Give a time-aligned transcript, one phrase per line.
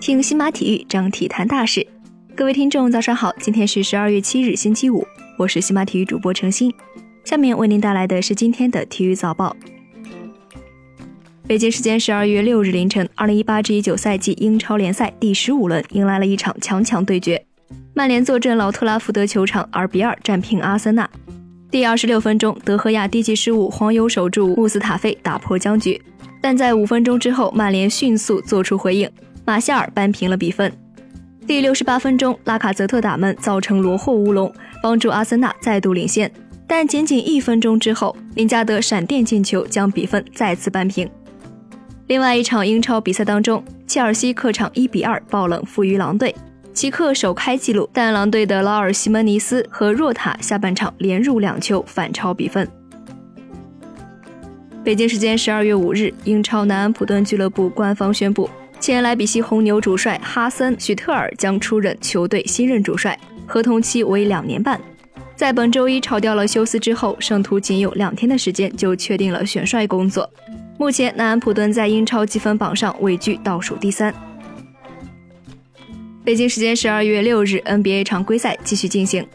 [0.00, 1.86] 听新马体育，张体坛大事。
[2.34, 5.06] 各位听众，早上好，今天是十二月七日，星期五，
[5.38, 6.72] 我是新马体育主播程鑫。
[7.24, 9.54] 下面为您带来的是今天的体育早报。
[11.46, 17.44] 北京时间十二月六日凌晨，二零一八至一九赛季英超联赛第十五轮迎来了一场强强对决。
[17.92, 21.08] 曼联坐镇老特拉福德球场，二比二战平阿森纳。
[21.70, 26.00] 第二十六分钟，德赫亚低级失误，黄油守住穆斯塔菲打破僵局。
[26.40, 29.10] 但在五分钟之后，曼联迅速做出回应，
[29.44, 30.72] 马夏尔扳平了比分。
[31.46, 36.30] 第六十八分钟，拉卡泽特打门造成罗霍乌龙，帮助阿森纳再度领先。
[36.66, 41.08] 但仅仅一分钟之后，林加德闪电进球将比分再次扳平。
[42.08, 46.34] 另外一场英超比赛当中，切尔西客场一比二爆冷负于狼队，
[46.74, 52.68] 奇克首开纪录，但狼队的劳尔·西门尼斯和若塔下半场连入两球反超比分。
[54.88, 58.48] 北京时间十二月五日，英超南安普顿俱乐部官方宣布，
[58.80, 64.80] 前莱比锡红牛主帅哈森·许特尔将出任球队新任主帅，合同期为两年半。
[65.36, 70.26] 在本周一炒掉了休斯之后，圣徒仅有两天的时间就确定了选帅工作。
[70.78, 74.14] 目前，南安普顿在英超积分榜上位居倒数第三。
[76.24, 79.28] 北京时间十二月六日，NBA 常规赛继续进行，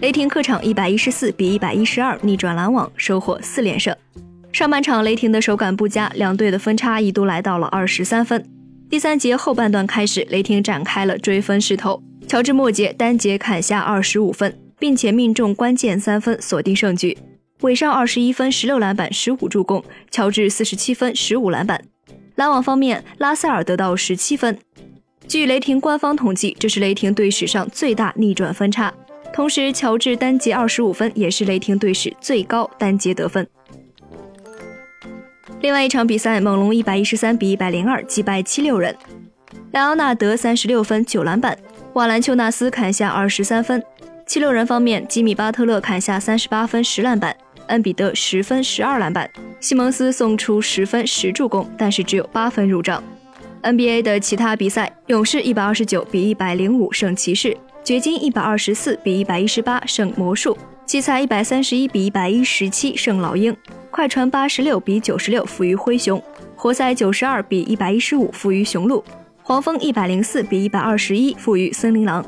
[0.00, 3.96] 雷霆客场一百一十四比一百一十二逆转篮网，收获四连胜。
[4.56, 8.42] 上半场雷霆的手感不佳，两队的分差一度来到了二十三分。
[8.88, 14.58] 第三节后半段开始，雷霆展开了追分势头，乔治末节单节砍下二十五分。
[14.78, 17.18] 并且命中关键三分，锁定胜局。
[17.60, 21.84] 韦少二十一分、十六篮板、十五助攻；乔治四十七分、十五篮板。
[22.36, 24.58] 篮网方面，拉塞尔得到十七分。
[25.28, 28.94] 据雷霆官方统计，这是雷霆队史上最大逆转分差。
[29.34, 33.46] 同时，乔治单节二十五分，也是雷霆队史最高单节得分。
[35.66, 38.94] 另外一场比赛，猛龙一百一十三比一百零二击败七六人。
[39.72, 41.52] 莱昂纳德三十六分、九篮板；
[41.94, 43.82] 瓦兰丘纳斯砍下二十三分。
[44.28, 47.36] 七六人方面，吉米巴特勒砍下三十八分十篮板，
[47.66, 53.02] 恩比德十分十二篮板，西蒙斯送出十分十助攻，但是只有八分入账。
[53.64, 63.56] NBA 的其他比赛，勇士一百二十九比一百零五胜骑士，掘金一百二十四比一百一十八胜魔术，奇才一百三十一比一百一十七胜老鹰，
[63.96, 66.22] 快船八十六比九十六负于灰熊，
[66.54, 69.02] 活塞九十二比一百一十五负于雄鹿，
[69.42, 72.22] 黄蜂一百零四比一百二十一负于森林狼。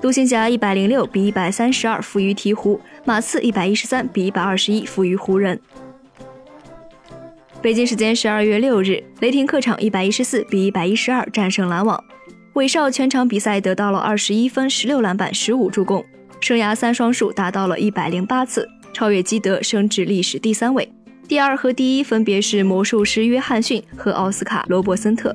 [0.00, 5.60] 独行侠一百零六比一百三十二负于鹈鹕，马刺一百一十三比一百二十一负于湖人。
[7.62, 12.02] 北京时间十二月六日，雷霆客场一百一十四比一百一十二战胜篮网，
[12.54, 16.04] 韦少全场比赛得到了二十一分、十六篮板、十五助攻，
[16.40, 20.92] 生涯三双数达到了一百零八次，超越基德，升至历史第三位。
[21.32, 25.34] 第二和第一分别是魔术师约翰逊和奥斯卡罗伯森特。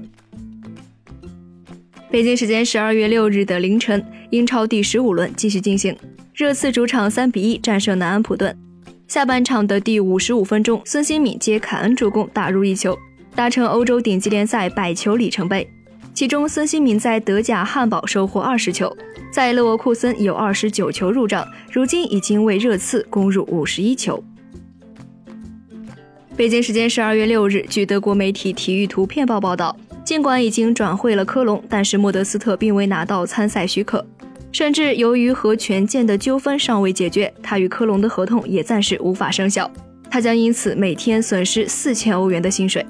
[2.12, 5.98] 北京时间十二月六日的凌晨，英超第十五轮继续进行，
[6.36, 8.56] 热刺主场三比一战胜南安普顿。
[9.08, 12.96] 下半场的第五十五分钟，孙兴敏接凯恩助攻打入一球，
[13.34, 15.68] 达成欧洲顶级联赛百球里程碑。
[16.14, 18.96] 其中，孙兴敏在德甲汉堡收获二十球，
[19.32, 24.24] 在勒沃库森有二十九球入账，如今已经为热刺攻入五十一球。
[26.38, 29.76] 北京时间十二月六日，据德国媒体《体育图片报》报道。
[30.06, 34.06] 尽管已经转会了科隆，但是莫德斯特并未拿到参赛许可，
[34.52, 39.70] 甚至由于和权健的纠纷尚未解决，他与科隆的合同也暂时无法生效，
[40.12, 42.86] 他将因此每天损失四千欧元的薪水。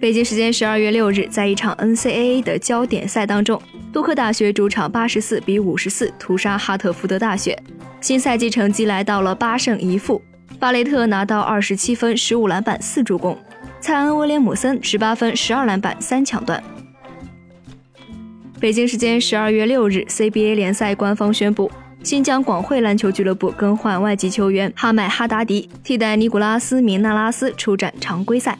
[0.00, 3.60] 北京时间十二月六日，在一场 NCAA 的焦点赛当中，
[3.92, 7.56] 杜克大学主场八十四比五十四屠杀哈特福德大学，
[8.00, 10.20] 新赛季成绩来到了八胜一负，
[10.64, 13.36] 巴雷特拿到二十七分、十五篮板、四助攻。
[13.82, 16.64] 蔡恩·威廉姆森十八分、十二篮板、三抢断。
[18.58, 21.70] 北京时间十二月六日，CBA 联赛官方宣布，
[22.02, 28.58] 新疆广汇篮球俱乐部更换外籍球员哈麦哈达迪，替代尼古拉斯·明纳拉斯出战常规赛。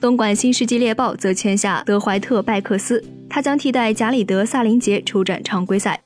[0.00, 6.00] 东莞新世纪猎豹则签下德怀特·拜克斯，他将替代贾里德·萨林杰出战常规赛。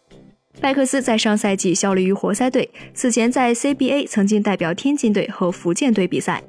[0.61, 6.43] 拜克斯在上赛季效力于活塞队，此前在 CBA 曾经代表天津队和福建队比赛。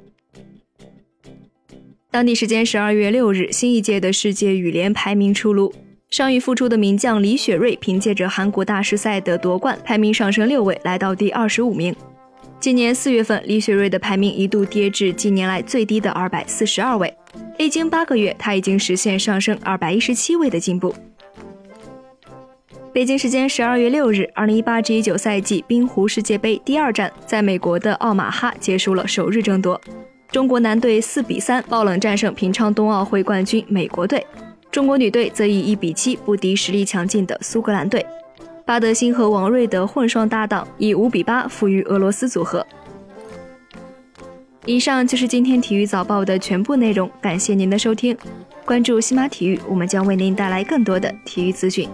[2.10, 5.72] 当地时间十二月六日，新一届的世界羽联排名出炉。
[6.10, 11.94] 伤愈复出的名将李雪芮凭借着韩国大师赛的夺冠，排名上升六位，来到第二十五名。
[12.58, 17.14] 今年四月份，李雪芮的排名一度跌至近年来最低的二百四十二位。
[17.58, 20.94] 历经八个月，他已经实现上升二百一十七位的进步。
[22.92, 29.78] 北京时间十二月六日，二零一八至一九赛季冰壶世界杯第二站在美国的奥马哈结束了首日争夺。
[30.30, 34.26] 中国男队四比三爆冷战胜平昌冬奥会冠军美国队，
[34.70, 38.04] 中国女队则以一比七不敌实力强劲的苏格兰队。
[38.64, 42.66] 巴德辛和王睿的混双搭档以五比八负于俄罗斯组合。
[44.66, 48.16] 以上就是今天体育早报的全部内容，感谢您的收听。
[48.64, 51.88] 关注西马体育，我们将为您带来更多的体育资讯。